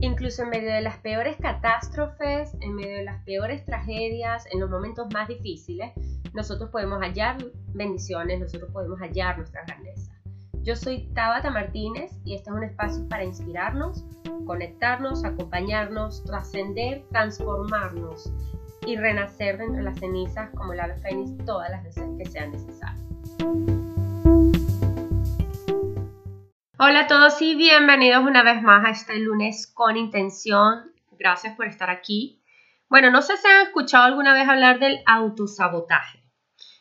Incluso 0.00 0.42
en 0.42 0.48
medio 0.48 0.72
de 0.72 0.80
las 0.80 0.96
peores 0.98 1.36
catástrofes, 1.36 2.54
en 2.60 2.74
medio 2.74 2.96
de 2.96 3.04
las 3.04 3.22
peores 3.24 3.64
tragedias, 3.66 4.46
en 4.50 4.60
los 4.60 4.70
momentos 4.70 5.06
más 5.12 5.28
difíciles, 5.28 5.92
nosotros 6.32 6.70
podemos 6.70 7.00
hallar 7.00 7.36
bendiciones, 7.74 8.40
nosotros 8.40 8.70
podemos 8.72 8.98
hallar 8.98 9.36
nuestra 9.36 9.62
grandeza. 9.66 10.10
Yo 10.62 10.74
soy 10.74 11.08
Tabata 11.14 11.50
Martínez 11.50 12.12
y 12.24 12.34
este 12.34 12.50
es 12.50 12.56
un 12.56 12.64
espacio 12.64 13.06
para 13.08 13.24
inspirarnos, 13.24 14.04
conectarnos, 14.46 15.24
acompañarnos, 15.24 16.24
trascender, 16.24 17.04
transformarnos 17.10 18.32
y 18.86 18.96
renacer 18.96 19.58
de 19.58 19.64
entre 19.64 19.82
las 19.82 19.98
cenizas 19.98 20.50
como 20.54 20.72
la 20.72 20.94
fénix 20.96 21.44
todas 21.44 21.70
las 21.70 21.84
veces 21.84 22.04
que 22.16 22.26
sean 22.26 22.52
necesarias. 22.52 23.79
Hola 26.82 27.00
a 27.00 27.06
todos 27.08 27.42
y 27.42 27.56
bienvenidos 27.56 28.24
una 28.24 28.42
vez 28.42 28.62
más 28.62 28.86
a 28.86 28.88
este 28.88 29.18
lunes 29.18 29.70
con 29.74 29.98
intención. 29.98 30.90
Gracias 31.18 31.54
por 31.54 31.66
estar 31.66 31.90
aquí. 31.90 32.42
Bueno, 32.88 33.10
no 33.10 33.20
sé 33.20 33.36
si 33.36 33.46
han 33.46 33.66
escuchado 33.66 34.04
alguna 34.04 34.32
vez 34.32 34.48
hablar 34.48 34.78
del 34.78 35.02
autosabotaje. 35.04 36.24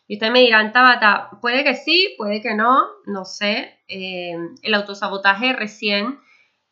Y 0.08 0.16
ustedes 0.16 0.32
me 0.32 0.40
dirán, 0.40 0.72
Tabata, 0.72 1.32
puede 1.42 1.66
que 1.66 1.76
sí, 1.76 2.16
puede 2.18 2.42
que 2.42 2.56
no, 2.56 2.82
no 3.08 3.26
sé. 3.26 3.78
Eh, 3.90 4.38
el 4.62 4.74
autosabotaje 4.74 5.52
recién 5.52 6.18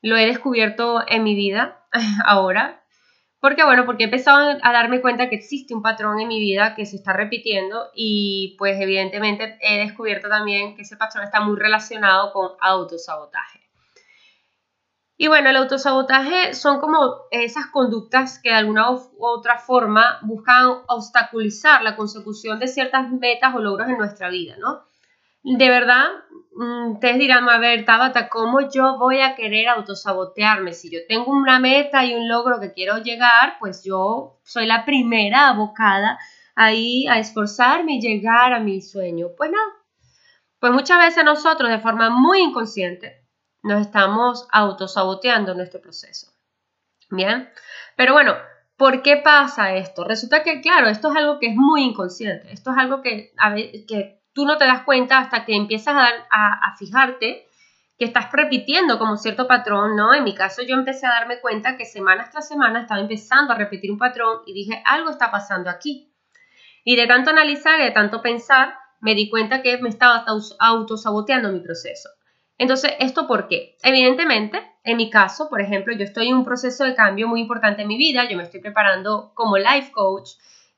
lo 0.02 0.16
he 0.16 0.26
descubierto 0.26 1.04
en 1.06 1.24
mi 1.26 1.36
vida 1.36 1.86
ahora. 2.26 2.86
Porque 3.48 3.64
bueno, 3.64 3.86
porque 3.86 4.04
he 4.04 4.08
empezado 4.08 4.58
a 4.62 4.74
darme 4.74 5.00
cuenta 5.00 5.30
que 5.30 5.38
existe 5.38 5.74
un 5.74 5.82
patrón 5.82 6.20
en 6.20 6.28
mi 6.28 6.38
vida 6.38 6.76
que 6.76 6.86
se 6.86 6.98
está 6.98 7.14
repitiendo 7.14 7.92
y 7.96 8.58
pues 8.58 8.78
evidentemente 8.82 9.58
he 9.62 9.78
descubierto 9.78 10.28
también 10.28 10.76
que 10.76 10.82
ese 10.82 10.98
patrón 10.98 11.24
está 11.24 11.40
muy 11.40 11.56
relacionado 11.56 12.34
con 12.34 12.50
autosabotaje. 12.60 13.62
Y 15.16 15.30
bueno, 15.30 15.50
el 15.50 15.56
autosabotaje 15.56 16.56
son 16.56 16.82
como 16.82 17.22
esas 17.32 17.68
conductas 17.68 18.38
que 18.40 18.50
de 18.50 18.56
alguna 18.56 18.92
u 18.92 19.00
otra 19.20 19.60
forma 19.60 20.20
buscan 20.24 20.80
obstaculizar 20.90 21.84
la 21.84 21.96
consecución 21.96 22.60
de 22.60 22.68
ciertas 22.68 23.10
metas 23.10 23.56
o 23.56 23.60
logros 23.60 23.88
en 23.88 23.98
nuestra 23.98 24.30
vida, 24.30 24.58
¿no? 24.60 24.84
De 25.44 25.70
verdad, 25.70 26.08
ustedes 26.58 27.20
dirán, 27.20 27.48
a 27.50 27.60
ver, 27.60 27.86
Tabata, 27.86 28.30
¿cómo 28.30 28.70
yo 28.70 28.98
voy 28.98 29.22
a 29.22 29.36
querer 29.36 29.68
autosabotearme? 29.70 30.74
Si 30.74 30.90
yo 30.90 31.00
tengo 31.08 31.32
una 31.32 31.60
meta 31.60 32.06
y 32.06 32.16
un 32.16 32.28
logro 32.28 32.60
que 32.60 32.74
quiero 32.74 32.98
llegar, 33.00 33.58
pues 33.60 33.84
yo 33.84 34.40
soy 34.44 34.66
la 34.66 34.86
primera 34.86 35.50
abocada 35.50 36.18
ahí 36.56 37.06
a 37.08 37.20
esforzarme 37.20 37.96
y 37.96 38.02
llegar 38.02 38.54
a 38.54 38.60
mi 38.60 38.82
sueño. 38.82 39.28
Pues 39.38 39.52
no. 39.52 39.60
Pues 40.60 40.72
muchas 40.74 41.00
veces 41.00 41.24
nosotros, 41.24 41.70
de 41.70 41.80
forma 41.80 42.10
muy 42.10 42.42
inconsciente, 42.42 43.24
nos 43.62 43.82
estamos 43.82 44.48
autosaboteando 44.52 45.54
nuestro 45.54 45.82
proceso. 45.82 46.32
Bien. 47.12 47.50
Pero 47.96 48.14
bueno, 48.14 48.36
¿por 48.76 49.04
qué 49.04 49.18
pasa 49.18 49.76
esto? 49.76 50.04
Resulta 50.04 50.44
que, 50.44 50.62
claro, 50.62 50.88
esto 50.88 51.12
es 51.12 51.18
algo 51.18 51.40
que 51.40 51.48
es 51.48 51.56
muy 51.56 51.84
inconsciente. 51.84 52.52
Esto 52.52 52.72
es 52.72 52.78
algo 52.78 53.02
que, 53.02 53.34
a 53.38 53.52
ver, 53.52 53.86
que 53.88 54.17
tú 54.38 54.46
no 54.46 54.60
te 54.60 54.66
das 54.66 54.84
cuenta 54.84 55.18
hasta 55.18 55.46
que 55.46 55.56
empiezas 55.56 55.96
a, 55.96 56.10
a, 56.30 56.78
fijarte 56.78 57.48
que 57.98 58.06
estás 58.06 58.32
repitiendo 58.32 59.00
como 59.00 59.18
cierto 59.18 59.48
patrón, 59.48 59.96
¿no? 59.96 60.14
En 60.14 60.24
mi 60.24 60.36
caso 60.36 60.62
yo 60.62 60.76
empecé 60.76 61.08
a 61.08 61.10
darme 61.10 61.40
cuenta 61.40 61.76
que 61.76 61.86
semana 61.86 62.30
tras 62.30 62.48
semana 62.48 62.82
estaba 62.82 63.02
empezando 63.02 63.52
a 63.52 63.58
repetir 63.58 63.92
un 63.92 63.98
patrón 63.98 64.42
y 64.46 64.54
dije, 64.54 64.84
algo 64.86 65.10
está 65.10 65.32
pasando 65.32 65.72
aquí. 65.72 66.14
Y 66.84 66.96
de 66.96 67.08
tanto 67.08 67.32
analizar 67.32 67.80
y 67.80 67.86
de 67.86 67.90
tanto 67.90 68.22
pensar, 68.22 68.76
me 69.00 69.16
di 69.16 69.28
cuenta 69.28 69.64
que 69.64 69.80
me 69.80 69.90
estaba 69.90 70.24
autosaboteando 70.60 71.52
mi 71.52 71.62
proceso. 71.62 72.08
Entonces, 72.60 72.94
¿esto 73.00 73.26
por 73.26 73.48
qué? 73.48 73.76
Evidentemente, 73.82 74.62
en 74.84 74.98
mi 74.98 75.10
caso, 75.10 75.50
por 75.50 75.62
ejemplo, 75.62 75.96
yo 75.96 76.04
estoy 76.04 76.28
en 76.28 76.36
un 76.36 76.46
proceso 76.46 76.84
de 76.84 76.94
cambio 76.94 77.28
muy 77.28 77.42
importante 77.42 77.82
en 77.82 77.88
mi 77.88 77.98
vida, 77.98 78.30
yo 78.30 78.38
me 78.38 78.44
estoy 78.44 78.62
preparando 78.62 79.32
como 79.34 79.58
life 79.58 79.92
coach, 79.92 80.30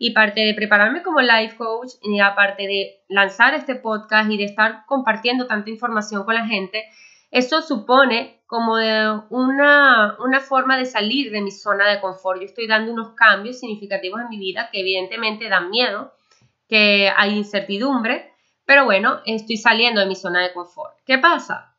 y 0.02 0.14
parte 0.14 0.40
de 0.40 0.54
prepararme 0.54 1.04
como 1.04 1.20
life 1.20 1.58
coach 1.58 1.92
y 2.02 2.22
aparte 2.22 2.64
de 2.64 3.04
lanzar 3.10 3.54
este 3.54 3.76
podcast 3.76 4.32
y 4.32 4.38
de 4.38 4.46
estar 4.46 4.86
compartiendo 4.88 5.46
tanta 5.46 5.70
información 5.70 6.24
con 6.24 6.36
la 6.36 6.48
gente, 6.48 6.86
eso 7.32 7.62
supone 7.62 8.42
como 8.48 8.76
una, 9.30 10.16
una 10.20 10.40
forma 10.40 10.78
de 10.78 10.86
salir 10.86 11.32
de 11.32 11.42
mi 11.42 11.52
zona 11.52 11.88
de 11.90 12.00
confort. 12.00 12.40
Yo 12.40 12.46
estoy 12.46 12.66
dando 12.66 12.94
unos 12.94 13.14
cambios 13.14 13.60
significativos 13.60 14.22
en 14.22 14.30
mi 14.30 14.40
vida 14.40 14.70
que 14.72 14.80
evidentemente 14.80 15.50
dan 15.50 15.70
miedo, 15.70 16.14
que 16.70 17.12
hay 17.16 17.36
incertidumbre, 17.36 18.34
pero 18.66 18.86
bueno, 18.86 19.20
estoy 19.26 19.58
saliendo 19.58 20.00
de 20.00 20.08
mi 20.08 20.16
zona 20.16 20.42
de 20.42 20.54
confort. 20.54 20.96
¿Qué 21.06 21.18
pasa? 21.18 21.76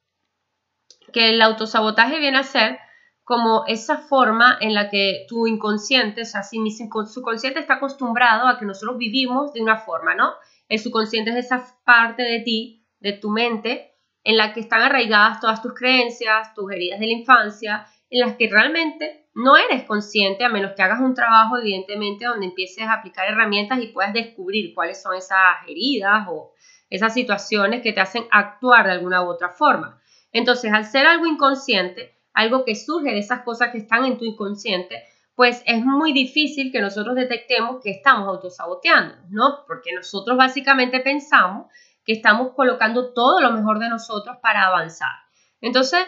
Que 1.13 1.31
el 1.31 1.41
autosabotaje 1.41 2.19
viene 2.19 2.37
a 2.39 2.45
ser 2.45 2.79
como 3.25 3.65
esa 3.67 3.99
forma 3.99 4.59
en 4.61 4.75
la 4.75 4.91
que 4.91 5.25
tu 5.29 5.47
inconsciente, 5.47 6.23
o 6.23 6.25
sea, 6.25 6.43
si 6.43 6.59
mi 6.59 6.71
subconsciente 6.73 7.61
está 7.61 7.75
acostumbrado 7.75 8.49
a 8.49 8.59
que 8.59 8.65
nosotros 8.65 8.99
vivimos 8.99 9.53
de 9.53 9.63
una 9.63 9.77
forma, 9.77 10.15
¿no? 10.15 10.33
El 10.69 10.79
subconsciente 10.79 11.31
es 11.31 11.47
esa 11.47 11.65
parte 11.85 12.23
de 12.23 12.41
ti, 12.41 12.87
de 12.99 13.13
tu 13.13 13.31
mente, 13.31 13.95
en 14.25 14.37
la 14.37 14.53
que 14.53 14.61
están 14.61 14.83
arraigadas 14.83 15.41
todas 15.41 15.63
tus 15.63 15.75
creencias, 15.75 16.55
tus 16.55 16.71
heridas 16.73 17.01
de 17.01 17.07
la 17.07 17.13
infancia, 17.13 17.87
en 18.11 18.21
las 18.21 18.37
que 18.37 18.49
realmente 18.51 19.29
no 19.35 19.57
eres 19.57 19.85
consciente, 19.85 20.45
a 20.45 20.49
menos 20.49 20.73
que 20.73 20.83
hagas 20.83 21.01
un 21.01 21.15
trabajo, 21.15 21.57
evidentemente, 21.57 22.27
donde 22.27 22.47
empieces 22.47 22.85
a 22.85 22.95
aplicar 22.95 23.29
herramientas 23.29 23.81
y 23.81 23.89
puedas 23.89 24.13
descubrir 24.13 24.75
cuáles 24.75 25.01
son 25.01 25.15
esas 25.15 25.39
heridas 25.69 26.27
o 26.29 26.53
esas 26.89 27.15
situaciones 27.15 27.83
que 27.83 27.93
te 27.93 28.01
hacen 28.01 28.25
actuar 28.31 28.87
de 28.87 28.93
alguna 28.93 29.23
u 29.23 29.29
otra 29.29 29.51
forma. 29.51 30.01
Entonces, 30.33 30.73
al 30.73 30.85
ser 30.85 31.07
algo 31.07 31.27
inconsciente, 31.27 32.20
algo 32.33 32.65
que 32.65 32.75
surge 32.75 33.11
de 33.11 33.19
esas 33.19 33.43
cosas 33.43 33.71
que 33.71 33.79
están 33.79 34.05
en 34.05 34.19
tu 34.19 34.25
inconsciente, 34.25 35.05
pues 35.35 35.63
es 35.67 35.85
muy 35.85 36.13
difícil 36.13 36.71
que 36.71 36.81
nosotros 36.81 37.15
detectemos 37.15 37.81
que 37.83 37.91
estamos 37.91 38.29
autosaboteando, 38.29 39.15
¿no? 39.31 39.65
Porque 39.67 39.93
nosotros 39.95 40.37
básicamente 40.37 41.01
pensamos 41.01 41.67
que 42.05 42.13
estamos 42.13 42.53
colocando 42.55 43.13
todo 43.13 43.41
lo 43.41 43.51
mejor 43.53 43.79
de 43.79 43.89
nosotros 43.89 44.37
para 44.43 44.67
avanzar. 44.67 45.15
Entonces, 45.61 46.01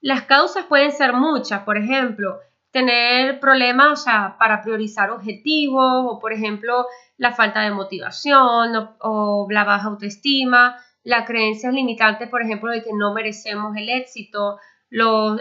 las 0.00 0.22
causas 0.22 0.64
pueden 0.66 0.92
ser 0.92 1.12
muchas, 1.12 1.64
por 1.64 1.76
ejemplo, 1.76 2.38
tener 2.70 3.38
problemas 3.40 4.04
para 4.38 4.62
priorizar 4.62 5.10
objetivos 5.10 6.06
o, 6.06 6.18
por 6.18 6.32
ejemplo, 6.32 6.86
la 7.18 7.32
falta 7.32 7.60
de 7.60 7.70
motivación 7.70 8.74
o, 8.74 8.96
o 9.00 9.46
la 9.50 9.64
baja 9.64 9.88
autoestima, 9.88 10.76
la 11.04 11.24
creencia 11.24 11.70
limitante, 11.70 12.26
por 12.26 12.42
ejemplo, 12.42 12.70
de 12.70 12.82
que 12.82 12.92
no 12.94 13.12
merecemos 13.12 13.76
el 13.76 13.88
éxito, 13.90 14.58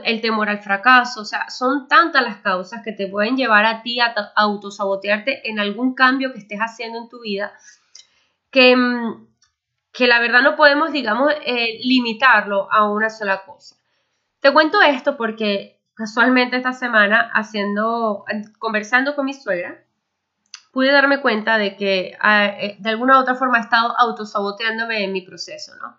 el 0.04 0.22
temor 0.22 0.50
al 0.50 0.60
fracaso, 0.60 1.22
o 1.22 1.26
sea, 1.26 1.50
son 1.50 1.88
tantas 1.88 2.24
las 2.24 2.38
causas 2.38 2.82
que 2.84 2.94
te 2.94 3.08
pueden 3.08 3.36
llevar 3.36 3.66
a 3.66 3.82
ti 3.82 4.00
a 4.00 4.14
autosabotearte 4.36 5.50
en 5.50 5.60
algún 5.60 5.94
cambio 5.94 6.32
que 6.32 6.40
estés 6.40 6.60
haciendo 6.60 7.00
en 7.00 7.10
tu 7.10 7.20
vida, 7.20 7.52
que, 8.50 8.76
mm, 8.76 9.28
que 9.92 10.08
la 10.08 10.20
verdad 10.20 10.42
no 10.42 10.56
podemos, 10.56 10.94
digamos, 10.94 11.34
eh, 11.46 11.80
limitarlo 11.84 12.72
a 12.72 12.90
una 12.90 13.10
sola 13.10 13.44
cosa. 13.46 13.76
Te 14.40 14.54
cuento 14.54 14.82
esto 14.82 15.18
porque 15.18 15.82
casualmente 15.96 16.56
esta 16.56 16.74
semana, 16.74 17.30
haciendo, 17.34 18.24
conversando 18.58 19.16
con 19.16 19.26
mi 19.26 19.34
suegra, 19.34 19.84
pude 20.72 20.92
darme 20.92 21.20
cuenta 21.20 21.58
de 21.58 21.76
que 21.76 22.18
ah, 22.22 22.46
eh, 22.46 22.78
de 22.80 22.90
alguna 22.90 23.18
u 23.18 23.22
otra 23.22 23.36
forma 23.36 23.58
he 23.58 23.62
estado 23.62 23.94
autosaboteándome 24.00 25.04
en 25.04 25.12
mi 25.12 25.22
proceso, 25.22 25.76
¿no? 25.76 25.98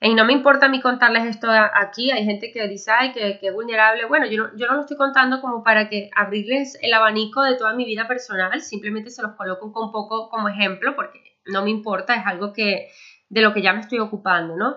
Y 0.00 0.14
no 0.14 0.24
me 0.24 0.32
importa 0.32 0.66
a 0.66 0.68
mí 0.68 0.80
contarles 0.80 1.24
esto 1.24 1.48
aquí, 1.50 2.12
hay 2.12 2.24
gente 2.24 2.52
que 2.52 2.68
dice, 2.68 2.92
ay, 2.92 3.12
que, 3.12 3.40
es 3.42 3.52
vulnerable. 3.52 4.04
Bueno, 4.04 4.26
yo 4.26 4.44
no, 4.44 4.56
yo 4.56 4.68
no 4.68 4.74
lo 4.74 4.80
estoy 4.82 4.96
contando 4.96 5.40
como 5.40 5.64
para 5.64 5.88
que 5.88 6.08
abrirles 6.14 6.78
el 6.82 6.94
abanico 6.94 7.42
de 7.42 7.56
toda 7.56 7.74
mi 7.74 7.84
vida 7.84 8.06
personal, 8.06 8.60
simplemente 8.60 9.10
se 9.10 9.22
los 9.22 9.32
coloco 9.32 9.66
un 9.66 9.72
poco 9.72 10.28
como 10.30 10.48
ejemplo 10.48 10.94
porque 10.94 11.40
no 11.46 11.62
me 11.62 11.70
importa, 11.70 12.14
es 12.14 12.24
algo 12.26 12.52
que 12.52 12.90
de 13.28 13.40
lo 13.42 13.52
que 13.52 13.62
ya 13.62 13.72
me 13.72 13.80
estoy 13.80 13.98
ocupando, 13.98 14.56
¿no? 14.56 14.76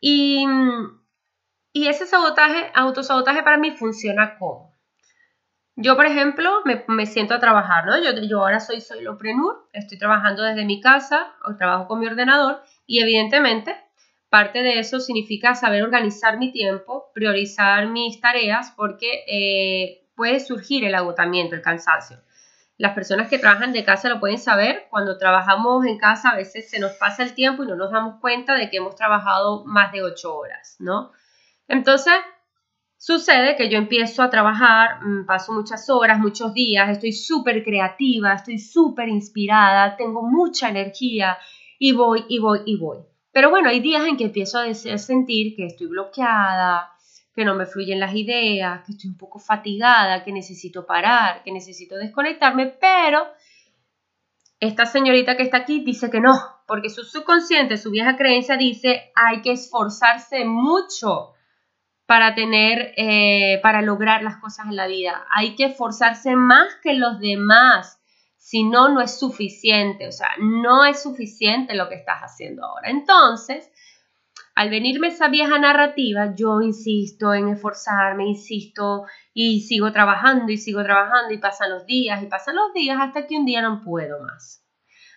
Y, 0.00 0.46
y 1.72 1.88
ese 1.88 2.06
sabotaje, 2.06 2.70
autosabotaje 2.74 3.42
para 3.42 3.58
mí 3.58 3.72
funciona 3.72 4.38
como. 4.38 4.74
Yo, 5.76 5.96
por 5.96 6.06
ejemplo, 6.06 6.62
me, 6.64 6.84
me, 6.88 7.04
siento 7.04 7.34
a 7.34 7.40
trabajar, 7.40 7.84
¿no? 7.84 7.98
Yo, 7.98 8.12
yo 8.28 8.40
ahora 8.40 8.60
soy 8.60 8.80
soloprenur, 8.80 9.68
estoy 9.72 9.98
trabajando 9.98 10.42
desde 10.42 10.64
mi 10.64 10.80
casa, 10.80 11.34
o 11.44 11.56
trabajo 11.56 11.88
con 11.88 11.98
mi 11.98 12.06
ordenador 12.06 12.62
y 12.86 13.00
evidentemente 13.00 13.83
Parte 14.34 14.64
de 14.64 14.80
eso 14.80 14.98
significa 14.98 15.54
saber 15.54 15.84
organizar 15.84 16.38
mi 16.38 16.50
tiempo, 16.50 17.12
priorizar 17.14 17.86
mis 17.86 18.20
tareas, 18.20 18.72
porque 18.76 19.22
eh, 19.28 20.08
puede 20.16 20.40
surgir 20.40 20.84
el 20.84 20.96
agotamiento, 20.96 21.54
el 21.54 21.62
cansancio. 21.62 22.16
Las 22.76 22.94
personas 22.94 23.28
que 23.28 23.38
trabajan 23.38 23.72
de 23.72 23.84
casa 23.84 24.08
lo 24.08 24.18
pueden 24.18 24.38
saber. 24.38 24.88
Cuando 24.90 25.18
trabajamos 25.18 25.86
en 25.86 25.98
casa 25.98 26.30
a 26.30 26.34
veces 26.34 26.68
se 26.68 26.80
nos 26.80 26.94
pasa 26.94 27.22
el 27.22 27.34
tiempo 27.34 27.62
y 27.62 27.68
no 27.68 27.76
nos 27.76 27.92
damos 27.92 28.18
cuenta 28.20 28.56
de 28.56 28.70
que 28.70 28.78
hemos 28.78 28.96
trabajado 28.96 29.64
más 29.66 29.92
de 29.92 30.02
ocho 30.02 30.36
horas, 30.36 30.78
¿no? 30.80 31.12
Entonces, 31.68 32.14
sucede 32.96 33.54
que 33.54 33.68
yo 33.68 33.78
empiezo 33.78 34.20
a 34.20 34.30
trabajar, 34.30 34.98
mm, 35.00 35.26
paso 35.26 35.52
muchas 35.52 35.88
horas, 35.88 36.18
muchos 36.18 36.52
días, 36.52 36.90
estoy 36.90 37.12
súper 37.12 37.62
creativa, 37.62 38.32
estoy 38.32 38.58
súper 38.58 39.08
inspirada, 39.10 39.94
tengo 39.96 40.22
mucha 40.22 40.70
energía 40.70 41.38
y 41.78 41.92
voy 41.92 42.24
y 42.28 42.40
voy 42.40 42.62
y 42.66 42.76
voy. 42.76 43.13
Pero 43.34 43.50
bueno, 43.50 43.68
hay 43.68 43.80
días 43.80 44.06
en 44.06 44.16
que 44.16 44.26
empiezo 44.26 44.60
a 44.60 44.72
sentir 44.72 45.56
que 45.56 45.66
estoy 45.66 45.88
bloqueada, 45.88 46.92
que 47.34 47.44
no 47.44 47.56
me 47.56 47.66
fluyen 47.66 47.98
las 47.98 48.14
ideas, 48.14 48.82
que 48.86 48.92
estoy 48.92 49.10
un 49.10 49.18
poco 49.18 49.40
fatigada, 49.40 50.22
que 50.22 50.30
necesito 50.30 50.86
parar, 50.86 51.42
que 51.42 51.50
necesito 51.50 51.96
desconectarme, 51.96 52.68
pero 52.68 53.26
esta 54.60 54.86
señorita 54.86 55.36
que 55.36 55.42
está 55.42 55.56
aquí 55.58 55.80
dice 55.80 56.10
que 56.10 56.20
no, 56.20 56.32
porque 56.68 56.90
su 56.90 57.02
subconsciente, 57.02 57.76
su 57.76 57.90
vieja 57.90 58.16
creencia 58.16 58.56
dice 58.56 59.10
hay 59.16 59.42
que 59.42 59.50
esforzarse 59.50 60.44
mucho 60.44 61.32
para 62.06 62.36
tener, 62.36 62.94
eh, 62.96 63.58
para 63.64 63.82
lograr 63.82 64.22
las 64.22 64.36
cosas 64.36 64.66
en 64.66 64.76
la 64.76 64.86
vida. 64.86 65.26
Hay 65.34 65.56
que 65.56 65.64
esforzarse 65.64 66.36
más 66.36 66.76
que 66.84 66.94
los 66.94 67.18
demás, 67.18 68.00
si 68.44 68.62
no, 68.62 68.90
no 68.90 69.00
es 69.00 69.18
suficiente, 69.18 70.06
o 70.06 70.12
sea, 70.12 70.28
no 70.38 70.84
es 70.84 71.02
suficiente 71.02 71.74
lo 71.74 71.88
que 71.88 71.94
estás 71.94 72.20
haciendo 72.20 72.62
ahora. 72.62 72.90
Entonces, 72.90 73.70
al 74.54 74.68
venirme 74.68 75.08
esa 75.08 75.28
vieja 75.28 75.58
narrativa, 75.58 76.34
yo 76.36 76.60
insisto 76.60 77.32
en 77.32 77.48
esforzarme, 77.48 78.26
insisto 78.26 79.06
y 79.32 79.62
sigo 79.62 79.92
trabajando 79.92 80.52
y 80.52 80.58
sigo 80.58 80.84
trabajando 80.84 81.32
y 81.32 81.38
pasan 81.38 81.70
los 81.70 81.86
días 81.86 82.22
y 82.22 82.26
pasan 82.26 82.56
los 82.56 82.74
días 82.74 82.98
hasta 83.00 83.26
que 83.26 83.38
un 83.38 83.46
día 83.46 83.62
no 83.62 83.82
puedo 83.82 84.20
más. 84.20 84.62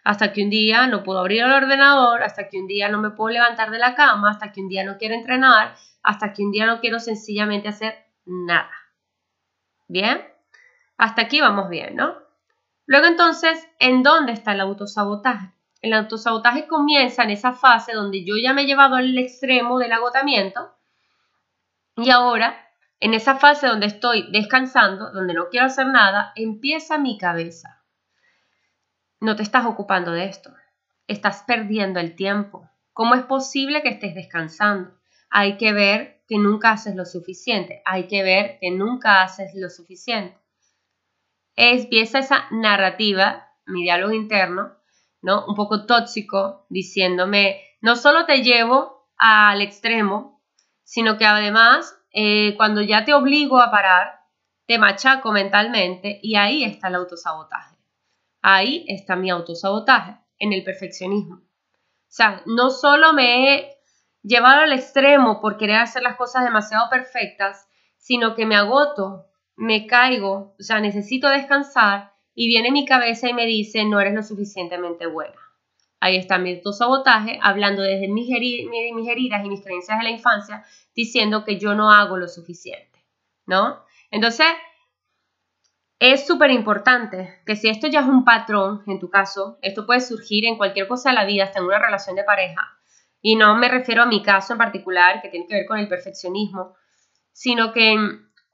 Hasta 0.05 0.31
que 0.31 0.43
un 0.43 0.49
día 0.49 0.87
no 0.87 1.03
puedo 1.03 1.19
abrir 1.19 1.43
el 1.43 1.51
ordenador, 1.51 2.23
hasta 2.23 2.47
que 2.47 2.61
un 2.61 2.67
día 2.67 2.87
no 2.87 3.01
me 3.01 3.09
puedo 3.09 3.33
levantar 3.33 3.71
de 3.71 3.79
la 3.79 3.93
cama, 3.93 4.31
hasta 4.31 4.53
que 4.53 4.61
un 4.61 4.69
día 4.69 4.85
no 4.85 4.97
quiero 4.97 5.15
entrenar, 5.15 5.75
hasta 6.01 6.31
que 6.31 6.43
un 6.43 6.51
día 6.51 6.65
no 6.65 6.79
quiero 6.79 7.01
sencillamente 7.01 7.67
hacer 7.67 7.93
nada. 8.25 8.71
¿Bien? 9.89 10.21
Hasta 10.97 11.23
aquí 11.23 11.41
vamos 11.41 11.69
bien, 11.69 11.97
¿no? 11.97 12.26
Luego 12.87 13.05
entonces, 13.05 13.67
¿en 13.77 14.01
dónde 14.01 14.31
está 14.31 14.53
el 14.53 14.61
autosabotaje? 14.61 15.53
El 15.81 15.93
autosabotaje 15.93 16.65
comienza 16.65 17.23
en 17.23 17.29
esa 17.29 17.53
fase 17.53 17.93
donde 17.93 18.25
yo 18.25 18.35
ya 18.41 18.53
me 18.53 18.63
he 18.63 18.65
llevado 18.65 18.95
al 18.95 19.15
extremo 19.15 19.77
del 19.77 19.91
agotamiento 19.91 20.75
y 21.95 22.09
ahora, 22.09 22.57
en 22.99 23.13
esa 23.13 23.35
fase 23.35 23.67
donde 23.67 23.85
estoy 23.85 24.31
descansando, 24.31 25.11
donde 25.11 25.35
no 25.35 25.49
quiero 25.49 25.67
hacer 25.67 25.85
nada, 25.85 26.31
empieza 26.35 26.97
mi 26.97 27.19
cabeza. 27.19 27.83
No 29.19 29.35
te 29.35 29.43
estás 29.43 29.67
ocupando 29.67 30.11
de 30.11 30.25
esto. 30.25 30.51
Estás 31.05 31.43
perdiendo 31.45 31.99
el 31.99 32.15
tiempo. 32.15 32.67
¿Cómo 32.93 33.13
es 33.13 33.23
posible 33.23 33.83
que 33.83 33.89
estés 33.89 34.15
descansando? 34.15 34.97
hay 35.29 35.57
que 35.57 35.73
ver 35.73 36.21
que 36.27 36.37
nunca 36.37 36.71
haces 36.71 36.95
lo 36.95 37.05
suficiente, 37.05 37.81
hay 37.85 38.07
que 38.07 38.23
ver 38.23 38.57
que 38.59 38.71
nunca 38.71 39.23
haces 39.23 39.51
lo 39.55 39.69
suficiente. 39.69 40.37
Empieza 41.57 42.19
esa 42.19 42.45
narrativa, 42.51 43.49
mi 43.65 43.81
diálogo 43.81 44.13
interno, 44.13 44.77
¿no? 45.21 45.45
Un 45.47 45.55
poco 45.55 45.85
tóxico, 45.85 46.65
diciéndome, 46.69 47.59
no 47.81 47.95
solo 47.95 48.25
te 48.25 48.43
llevo 48.43 49.09
al 49.17 49.61
extremo, 49.61 50.41
sino 50.83 51.17
que 51.17 51.25
además, 51.25 51.99
eh, 52.11 52.53
cuando 52.55 52.81
ya 52.81 53.03
te 53.03 53.13
obligo 53.13 53.59
a 53.59 53.71
parar, 53.71 54.21
te 54.67 54.77
machaco 54.77 55.31
mentalmente 55.31 56.19
y 56.21 56.35
ahí 56.35 56.63
está 56.63 56.89
el 56.89 56.95
autosabotaje. 56.95 57.75
Ahí 58.41 58.85
está 58.87 59.15
mi 59.15 59.31
autosabotaje, 59.31 60.15
en 60.37 60.53
el 60.53 60.63
perfeccionismo. 60.63 61.37
O 61.37 62.09
sea, 62.09 62.43
no 62.45 62.69
solo 62.69 63.13
me 63.13 63.55
he 63.55 63.77
llevado 64.21 64.61
al 64.61 64.73
extremo 64.73 65.41
por 65.41 65.57
querer 65.57 65.77
hacer 65.77 66.03
las 66.03 66.17
cosas 66.17 66.43
demasiado 66.43 66.89
perfectas, 66.89 67.67
sino 67.97 68.35
que 68.35 68.45
me 68.45 68.55
agoto, 68.55 69.26
me 69.57 69.87
caigo, 69.87 70.55
o 70.57 70.63
sea, 70.63 70.79
necesito 70.79 71.27
descansar 71.29 72.13
y 72.33 72.47
viene 72.47 72.71
mi 72.71 72.85
cabeza 72.85 73.27
y 73.27 73.33
me 73.33 73.45
dice, 73.47 73.83
no 73.83 73.99
eres 73.99 74.13
lo 74.13 74.23
suficientemente 74.23 75.07
buena. 75.07 75.35
Ahí 75.99 76.15
está 76.15 76.37
mi 76.37 76.53
autosabotaje, 76.53 77.39
hablando 77.41 77.81
desde 77.81 78.07
mis, 78.07 78.29
heridas 78.29 79.43
y 79.43 79.49
mis 79.49 79.63
creencias 79.63 79.97
de 79.97 80.03
la 80.03 80.11
infancia, 80.11 80.63
diciendo 80.95 81.43
que 81.43 81.57
yo 81.57 81.73
no 81.73 81.91
hago 81.91 82.17
lo 82.17 82.27
suficiente, 82.27 83.03
¿no? 83.47 83.83
Entonces, 84.11 84.45
es 85.99 86.27
súper 86.27 86.51
importante 86.51 87.41
que 87.47 87.55
si 87.55 87.67
esto 87.67 87.87
ya 87.87 88.01
es 88.01 88.05
un 88.05 88.23
patrón, 88.23 88.83
en 88.85 88.99
tu 88.99 89.09
caso, 89.09 89.57
esto 89.63 89.87
puede 89.87 90.01
surgir 90.01 90.45
en 90.45 90.57
cualquier 90.57 90.87
cosa 90.87 91.09
de 91.09 91.15
la 91.15 91.25
vida, 91.25 91.45
hasta 91.45 91.57
en 91.57 91.65
una 91.65 91.79
relación 91.79 92.15
de 92.15 92.23
pareja, 92.23 92.79
y 93.19 93.35
no 93.35 93.55
me 93.57 93.67
refiero 93.67 94.03
a 94.03 94.05
mi 94.05 94.21
caso 94.21 94.53
en 94.53 94.59
particular, 94.59 95.23
que 95.23 95.29
tiene 95.29 95.47
que 95.47 95.55
ver 95.55 95.65
con 95.65 95.79
el 95.79 95.87
perfeccionismo, 95.87 96.75
sino 97.31 97.73
que 97.73 97.95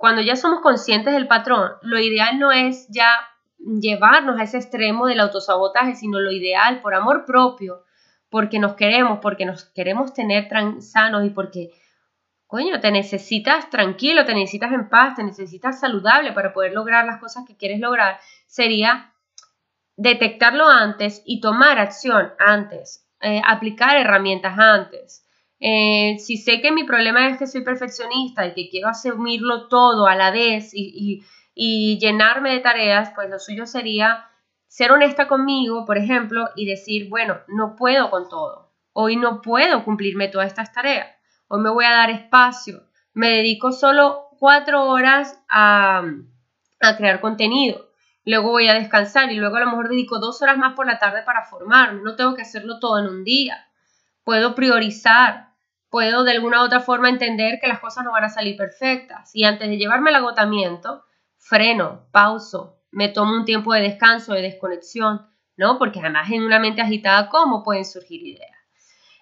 cuando 0.03 0.21
ya 0.21 0.35
somos 0.35 0.59
conscientes 0.59 1.13
del 1.13 1.29
patrón, 1.29 1.71
lo 1.81 1.97
ideal 1.97 2.37
no 2.37 2.51
es 2.51 2.89
ya 2.89 3.07
llevarnos 3.57 4.37
a 4.37 4.43
ese 4.43 4.57
extremo 4.57 5.07
del 5.07 5.21
autosabotaje, 5.21 5.95
sino 5.95 6.19
lo 6.19 6.29
ideal 6.33 6.81
por 6.81 6.93
amor 6.93 7.23
propio, 7.23 7.85
porque 8.29 8.59
nos 8.59 8.73
queremos, 8.73 9.19
porque 9.21 9.45
nos 9.45 9.63
queremos 9.63 10.13
tener 10.13 10.49
sanos 10.81 11.25
y 11.25 11.29
porque, 11.29 11.69
coño, 12.47 12.81
te 12.81 12.91
necesitas 12.91 13.69
tranquilo, 13.69 14.25
te 14.25 14.33
necesitas 14.33 14.73
en 14.73 14.89
paz, 14.89 15.15
te 15.15 15.23
necesitas 15.23 15.79
saludable 15.79 16.33
para 16.33 16.51
poder 16.51 16.73
lograr 16.73 17.05
las 17.05 17.21
cosas 17.21 17.45
que 17.47 17.55
quieres 17.55 17.79
lograr, 17.79 18.19
sería 18.45 19.13
detectarlo 19.95 20.67
antes 20.67 21.21
y 21.25 21.39
tomar 21.39 21.79
acción 21.79 22.33
antes. 22.39 23.07
Eh, 23.21 23.41
aplicar 23.47 23.95
herramientas 23.95 24.59
antes. 24.59 25.22
Eh, 25.65 26.17
si 26.19 26.35
sé 26.35 26.59
que 26.59 26.73
mi 26.73 26.83
problema 26.83 27.29
es 27.29 27.37
que 27.37 27.47
soy 27.47 27.63
perfeccionista 27.63 28.45
y 28.45 28.53
que 28.53 28.69
quiero 28.69 28.89
asumirlo 28.89 29.69
todo 29.69 30.07
a 30.07 30.15
la 30.15 30.29
vez 30.29 30.71
y, 30.73 31.23
llenarme 31.55 32.51
de 32.51 32.59
tareas, 32.59 33.11
pues 33.15 33.29
lo 33.29 33.39
suyo 33.39 33.65
sería 33.65 34.27
ser 34.67 34.91
honesta 34.91 35.27
conmigo, 35.27 35.85
por 35.85 35.97
ejemplo, 35.97 36.49
y 36.57 36.65
decir, 36.65 37.07
bueno, 37.09 37.37
no 37.47 37.75
puedo 37.77 38.09
con 38.09 38.27
todo. 38.27 38.73
Hoy 38.91 39.15
no 39.15 39.41
puedo 39.41 39.85
cumplirme 39.85 40.27
todas 40.27 40.47
estas 40.47 40.73
tareas. 40.73 41.07
Hoy 41.47 41.61
me 41.61 41.69
voy 41.69 41.85
a 41.85 41.91
dar 41.91 42.09
espacio. 42.09 42.83
Me 43.13 43.29
dedico 43.29 43.71
solo 43.71 44.29
cuatro 44.39 44.89
horas 44.89 45.39
a, 45.47 46.03
a 46.81 46.97
crear 46.97 47.21
contenido 47.21 47.93
luego 48.25 48.51
voy 48.51 48.67
a 48.67 48.73
descansar 48.73 49.31
y 49.31 49.35
luego 49.35 49.57
a 49.57 49.61
lo 49.61 49.67
mejor 49.67 49.89
dedico 49.89 50.19
dos 50.19 50.41
horas 50.41 50.57
más 50.57 50.73
por 50.73 50.85
la 50.85 50.99
tarde 50.99 51.23
para 51.23 51.45
formarme. 51.45 52.01
No 52.01 52.15
tengo 52.15 52.35
que 52.35 52.41
hacerlo 52.41 52.79
todo 52.79 52.99
en 52.99 53.07
un 53.07 53.23
día. 53.23 53.67
Puedo 54.23 54.55
priorizar, 54.55 55.52
puedo 55.93 56.23
de 56.23 56.31
alguna 56.31 56.63
u 56.63 56.65
otra 56.65 56.79
forma 56.79 57.07
entender 57.07 57.59
que 57.61 57.67
las 57.67 57.79
cosas 57.79 58.03
no 58.03 58.13
van 58.13 58.23
a 58.23 58.29
salir 58.29 58.57
perfectas. 58.57 59.29
Y 59.31 59.43
antes 59.43 59.69
de 59.69 59.77
llevarme 59.77 60.09
al 60.09 60.15
agotamiento, 60.15 61.03
freno, 61.37 62.07
pauso, 62.11 62.79
me 62.89 63.09
tomo 63.09 63.35
un 63.35 63.45
tiempo 63.45 63.75
de 63.75 63.81
descanso, 63.81 64.33
de 64.33 64.41
desconexión, 64.41 65.27
¿no? 65.55 65.77
Porque 65.77 65.99
además 65.99 66.31
en 66.31 66.41
una 66.41 66.57
mente 66.57 66.81
agitada, 66.81 67.29
¿cómo 67.29 67.61
pueden 67.61 67.85
surgir 67.85 68.25
ideas? 68.25 68.57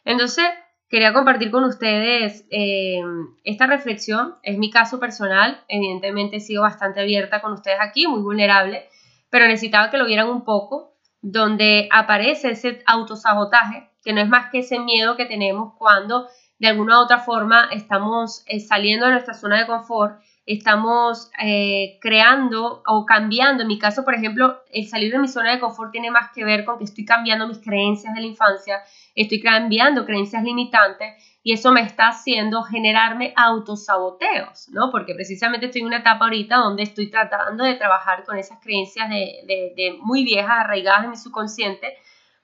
Entonces, 0.06 0.46
quería 0.88 1.12
compartir 1.12 1.52
con 1.52 1.66
ustedes 1.66 2.46
eh, 2.52 3.02
esta 3.44 3.68
reflexión. 3.68 4.36
Es 4.42 4.58
mi 4.58 4.72
caso 4.72 4.98
personal. 4.98 5.66
Evidentemente 5.68 6.38
he 6.38 6.40
sido 6.40 6.62
bastante 6.62 7.02
abierta 7.02 7.42
con 7.42 7.52
ustedes 7.52 7.80
aquí, 7.82 8.08
muy 8.08 8.22
vulnerable, 8.22 8.88
pero 9.30 9.46
necesitaba 9.46 9.92
que 9.92 9.98
lo 9.98 10.06
vieran 10.06 10.30
un 10.30 10.46
poco, 10.46 10.96
donde 11.20 11.90
aparece 11.92 12.52
ese 12.52 12.82
autosabotaje, 12.86 13.90
que 14.06 14.14
no 14.14 14.22
es 14.22 14.30
más 14.30 14.50
que 14.52 14.60
ese 14.60 14.80
miedo 14.80 15.18
que 15.18 15.26
tenemos 15.26 15.74
cuando 15.78 16.30
de 16.62 16.68
alguna 16.68 17.00
u 17.00 17.04
otra 17.04 17.20
forma 17.20 17.70
estamos 17.72 18.44
eh, 18.46 18.60
saliendo 18.60 19.08
de 19.08 19.14
nuestra 19.14 19.34
zona 19.34 19.60
de 19.60 19.66
confort 19.66 20.22
estamos 20.46 21.30
eh, 21.42 21.98
creando 22.02 22.82
o 22.86 23.06
cambiando. 23.06 23.62
En 23.62 23.68
mi 23.68 23.80
caso, 23.80 24.04
por 24.04 24.16
ejemplo, 24.16 24.62
el 24.72 24.88
salir 24.88 25.12
de 25.12 25.20
mi 25.20 25.28
zona 25.28 25.52
de 25.52 25.60
confort 25.60 25.92
tiene 25.92 26.12
más 26.12 26.32
que 26.34 26.44
ver 26.44 26.66
con 26.66 26.78
que 26.78 26.86
estoy 26.86 27.06
cambiando 27.06 27.48
mis 27.48 27.60
creencias 27.60 28.14
de 28.14 28.22
la 28.22 28.28
infancia, 28.28 28.82
estoy 29.16 29.40
cambiando 29.40 30.06
creencias 30.06 30.44
limitantes 30.44 31.14
y 31.44 31.54
eso 31.54 31.72
me 31.72 31.82
está 31.82 32.10
haciendo 32.10 32.64
generarme 32.64 33.34
autosaboteos, 33.36 34.70
¿no? 34.70 34.92
Porque 34.92 35.16
precisamente 35.16 35.68
estoy 35.68 35.82
en 35.82 35.88
una 35.88 35.98
etapa 35.98 36.26
ahorita 36.26 36.58
donde 36.58 36.84
estoy 36.84 37.10
tratando 37.10 37.64
de 37.64 37.76
trabajar 37.76 38.24
con 38.26 38.38
esas 38.38 38.60
creencias 38.62 39.10
de, 39.10 39.74
de, 39.76 39.98
muy 40.02 40.24
viejas, 40.24 40.58
arraigadas 40.60 41.06
en 41.06 41.12
mi 41.12 41.18
subconsciente, 41.18 41.98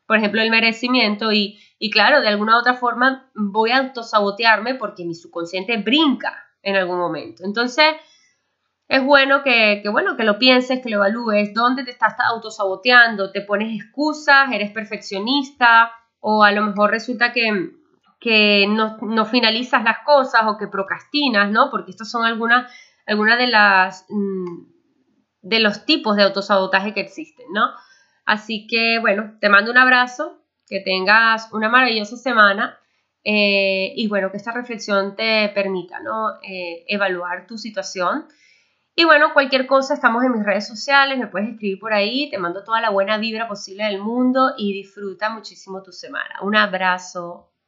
por 0.08 0.18
ejemplo, 0.18 0.42
el 0.42 0.50
merecimiento 0.50 1.32
y, 1.32 1.60
y 1.80 1.90
claro, 1.92 2.22
de 2.22 2.28
alguna 2.28 2.56
u 2.56 2.60
otra 2.60 2.74
forma 2.74 3.30
voy 3.36 3.72
a 3.72 3.78
autosabotearme 3.78 4.76
porque 4.76 5.06
mi 5.06 5.14
subconsciente 5.14 5.78
brinca, 5.78 6.48
en 6.62 6.76
algún 6.76 6.98
momento. 6.98 7.44
Entonces, 7.46 7.96
es 8.88 9.04
bueno 9.04 9.44
que, 9.44 9.82
bueno, 9.92 10.18
que 10.18 10.24
lo 10.24 10.40
pienses, 10.40 10.82
que 10.82 10.90
lo 10.90 10.98
evalúes, 10.98 11.54
dónde 11.54 11.84
te 11.84 11.92
estás 11.92 12.16
autosaboteando, 12.20 13.32
te 13.32 13.42
pones 13.42 13.74
excusas, 13.76 14.52
eres 14.52 14.72
perfeccionista 14.72 15.92
o 16.20 16.44
a 16.44 16.52
lo 16.52 16.64
mejor 16.64 16.92
resulta 16.92 17.32
que, 17.32 17.72
que 18.20 18.66
no, 18.68 19.26
finalizas 19.26 19.84
las 19.84 20.00
cosas 20.06 20.42
o 20.46 20.58
que 20.58 20.68
procrastinas, 20.68 21.52
¿no? 21.52 21.70
Porque 21.70 21.92
estos 21.92 22.10
son 22.10 22.26
algunas, 22.26 22.72
algunas 23.06 23.38
de 23.38 23.48
las 23.48 24.06
mm, 24.10 24.78
de 25.42 25.60
los 25.60 25.86
tipos 25.86 26.16
de 26.16 26.24
autosabotaje 26.24 26.94
que 26.94 27.02
existen, 27.02 27.46
¿no? 27.54 27.70
Así 28.26 28.68
que 28.68 29.00
bueno, 29.00 29.38
te 29.40 29.50
mando 29.50 29.72
un 29.72 29.78
abrazo, 29.78 30.42
que 30.68 30.80
tengas 30.82 31.52
una 31.54 31.70
maravillosa 31.70 32.18
semana 32.18 32.78
eh, 33.24 33.94
y 33.96 34.08
bueno, 34.08 34.32
que 34.32 34.38
esta 34.38 34.52
reflexión 34.52 35.16
te 35.16 35.50
permita 35.50 36.00
¿no? 36.00 36.40
Eh, 36.42 36.86
evaluar 36.88 37.46
tu 37.48 37.58
situación. 37.58 38.26
Y 38.96 39.06
bueno, 39.06 39.34
cualquier 39.34 39.68
cosa, 39.68 39.94
estamos 39.94 40.24
en 40.24 40.32
mis 40.32 40.46
redes 40.46 40.68
sociales, 40.68 41.20
me 41.20 41.28
puedes 41.28 41.50
escribir 41.50 41.78
por 41.78 41.94
ahí, 41.94 42.30
te 42.32 42.38
mando 42.38 42.64
toda 42.64 42.82
la 42.82 42.90
buena 42.90 43.18
vibra 43.18 43.48
posible 43.48 43.84
del 43.84 44.00
mundo 44.02 44.54
y 44.58 44.74
disfruta 44.74 45.30
muchísimo 45.30 45.84
tu 45.84 45.92
semana. 45.92 46.36
Un 46.42 46.56
abrazo. 46.56 47.52